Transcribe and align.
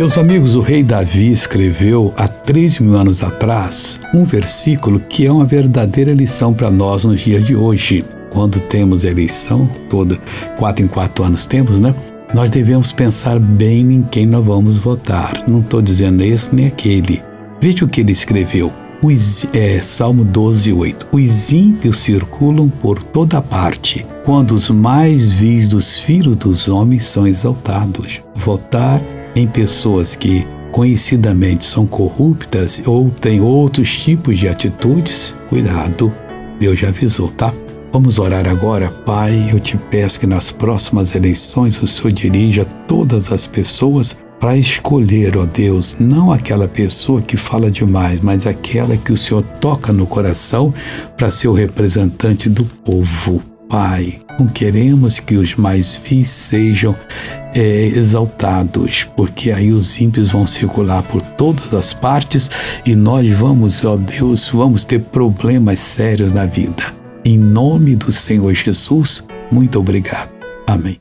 Meus 0.00 0.16
amigos, 0.16 0.54
o 0.54 0.62
rei 0.62 0.82
Davi 0.82 1.30
escreveu 1.30 2.14
há 2.16 2.26
três 2.26 2.78
mil 2.78 2.96
anos 2.96 3.22
atrás 3.22 4.00
um 4.14 4.24
versículo 4.24 4.98
que 4.98 5.26
é 5.26 5.30
uma 5.30 5.44
verdadeira 5.44 6.10
lição 6.14 6.54
para 6.54 6.70
nós 6.70 7.04
nos 7.04 7.20
dias 7.20 7.44
de 7.44 7.54
hoje. 7.54 8.02
Quando 8.30 8.58
temos 8.60 9.04
eleição, 9.04 9.68
toda 9.90 10.16
quatro 10.56 10.82
em 10.82 10.88
quatro 10.88 11.22
anos 11.22 11.44
temos, 11.44 11.82
né? 11.82 11.94
Nós 12.32 12.50
devemos 12.50 12.92
pensar 12.92 13.38
bem 13.38 13.92
em 13.92 14.02
quem 14.02 14.24
nós 14.24 14.42
vamos 14.42 14.78
votar. 14.78 15.44
Não 15.46 15.60
estou 15.60 15.82
dizendo 15.82 16.22
esse 16.22 16.54
nem 16.54 16.68
aquele. 16.68 17.22
Veja 17.60 17.84
o 17.84 17.88
que 17.88 18.00
ele 18.00 18.12
escreveu. 18.12 18.72
Os, 19.02 19.44
é, 19.52 19.82
Salmo 19.82 20.24
12, 20.24 20.72
8. 20.72 21.08
Os 21.12 21.52
ímpios 21.52 21.98
circulam 21.98 22.70
por 22.70 23.02
toda 23.02 23.42
parte, 23.42 24.06
quando 24.24 24.52
os 24.52 24.70
mais 24.70 25.30
vis 25.30 25.68
dos 25.68 25.98
filhos 25.98 26.36
dos 26.36 26.68
homens 26.68 27.04
são 27.04 27.26
exaltados. 27.26 28.22
Votar 28.34 28.98
em 29.34 29.46
pessoas 29.46 30.16
que 30.16 30.46
conhecidamente 30.72 31.64
são 31.64 31.86
corruptas 31.86 32.80
ou 32.86 33.10
têm 33.10 33.40
outros 33.40 33.98
tipos 33.98 34.38
de 34.38 34.48
atitudes, 34.48 35.34
cuidado, 35.48 36.12
Deus 36.58 36.78
já 36.78 36.88
avisou, 36.88 37.28
tá? 37.28 37.52
Vamos 37.92 38.18
orar 38.18 38.46
agora, 38.46 38.88
Pai. 38.88 39.50
Eu 39.52 39.58
te 39.58 39.76
peço 39.76 40.20
que 40.20 40.26
nas 40.26 40.52
próximas 40.52 41.14
eleições 41.14 41.82
o 41.82 41.88
Senhor 41.88 42.12
dirija 42.12 42.64
todas 42.86 43.32
as 43.32 43.46
pessoas 43.46 44.16
para 44.38 44.56
escolher, 44.56 45.36
ó 45.36 45.44
Deus, 45.44 45.96
não 46.00 46.32
aquela 46.32 46.66
pessoa 46.66 47.20
que 47.20 47.36
fala 47.36 47.70
demais, 47.70 48.20
mas 48.22 48.46
aquela 48.46 48.96
que 48.96 49.12
o 49.12 49.16
Senhor 49.16 49.42
toca 49.60 49.92
no 49.92 50.06
coração 50.06 50.72
para 51.16 51.30
ser 51.30 51.48
o 51.48 51.52
representante 51.52 52.48
do 52.48 52.64
povo. 52.64 53.42
Pai, 53.70 54.20
não 54.36 54.48
queremos 54.48 55.20
que 55.20 55.36
os 55.36 55.54
mais 55.54 55.94
vis 55.94 56.28
sejam 56.28 56.96
é, 57.54 57.86
exaltados, 57.86 59.08
porque 59.16 59.52
aí 59.52 59.72
os 59.72 60.00
ímpios 60.00 60.28
vão 60.28 60.44
circular 60.44 61.04
por 61.04 61.22
todas 61.22 61.72
as 61.72 61.92
partes 61.92 62.50
e 62.84 62.96
nós 62.96 63.30
vamos, 63.30 63.84
ó 63.84 63.96
Deus, 63.96 64.48
vamos 64.48 64.84
ter 64.84 64.98
problemas 64.98 65.78
sérios 65.78 66.32
na 66.32 66.46
vida. 66.46 66.82
Em 67.24 67.38
nome 67.38 67.94
do 67.94 68.10
Senhor 68.10 68.52
Jesus, 68.52 69.24
muito 69.52 69.78
obrigado. 69.78 70.30
Amém. 70.66 70.98